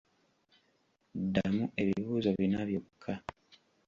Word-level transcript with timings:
Ddamu 1.23 1.63
ebibuuzo 1.81 2.29
bina 2.37 2.59
byokka. 2.67 3.13